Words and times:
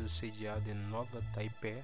empresa 0.00 0.08
sediada 0.08 0.70
em 0.70 0.74
Nova 0.74 1.22
Taipei, 1.34 1.82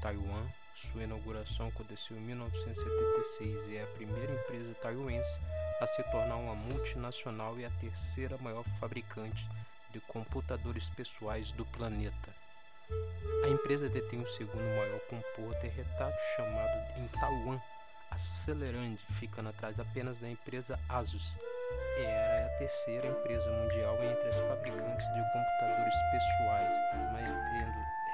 Taiwan. 0.00 0.46
Sua 0.74 1.02
inauguração 1.02 1.68
aconteceu 1.68 2.16
em 2.16 2.20
1976 2.20 3.68
e 3.68 3.76
é 3.76 3.82
a 3.82 3.86
primeira 3.88 4.32
empresa 4.32 4.74
taiwanense 4.80 5.40
a 5.80 5.86
se 5.86 6.02
tornar 6.04 6.36
uma 6.36 6.54
multinacional 6.54 7.58
e 7.58 7.64
a 7.64 7.70
terceira 7.70 8.38
maior 8.38 8.64
fabricante 8.78 9.48
de 9.90 10.00
computadores 10.00 10.88
pessoais 10.90 11.50
do 11.52 11.66
planeta. 11.66 12.32
A 13.44 13.48
empresa 13.48 13.88
detém 13.88 14.20
o 14.20 14.26
segundo 14.26 14.62
maior 14.76 15.00
computador 15.00 15.54
retrato 15.62 16.18
chamado 16.36 17.00
em 17.00 17.08
Taiwan, 17.08 17.60
Acelerand, 18.10 18.96
ficando 19.18 19.48
atrás 19.48 19.78
apenas 19.80 20.18
da 20.18 20.30
empresa 20.30 20.78
Asus. 20.88 21.36
Era 21.98 22.06
é 22.06 22.44
a 22.44 22.58
terceira 22.58 23.08
empresa 23.08 23.50
mundial 23.50 24.02
entre 24.04 24.28
as 24.28 24.38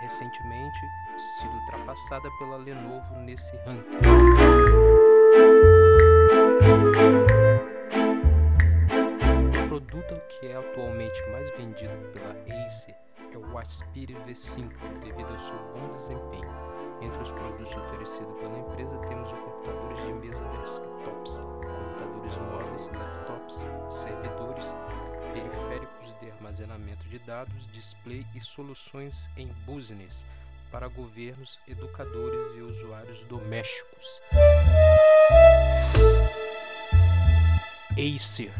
recentemente 0.04 0.92
sido 1.16 1.54
ultrapassada 1.54 2.30
pela 2.38 2.58
Lenovo 2.58 3.16
nesse 3.20 3.56
ranking. 3.64 3.96
O 9.64 9.68
produto 9.68 10.20
que 10.28 10.48
é 10.48 10.56
atualmente 10.56 11.30
mais 11.30 11.48
vendido 11.56 11.96
pela 12.12 12.64
Acer 12.66 12.94
é 13.32 13.38
o 13.38 13.58
Aspire 13.58 14.14
V5, 14.26 14.68
devido 15.00 15.32
ao 15.32 15.40
seu 15.40 15.56
bom 15.72 15.88
desempenho. 15.94 16.54
Entre 17.00 17.22
os 17.22 17.32
produtos 17.32 17.74
oferecidos 17.74 18.38
pela 18.40 18.58
empresa 18.58 18.96
temos 18.98 19.32
os 19.32 19.38
computadores 19.38 20.04
de 20.04 20.12
mesa 20.12 20.44
desktops, 20.60 21.38
computadores 21.38 22.36
móveis, 22.36 22.90
laptops, 22.94 23.66
servidores, 23.88 24.76
periféricos 25.32 25.93
armazenamento 26.54 27.08
de 27.08 27.18
dados, 27.18 27.66
display 27.72 28.24
e 28.34 28.40
soluções 28.40 29.28
em 29.36 29.48
business 29.66 30.24
para 30.70 30.86
governos, 30.88 31.58
educadores 31.66 32.54
e 32.56 32.60
usuários 32.60 33.24
domésticos. 33.24 34.20
Acer 37.92 38.52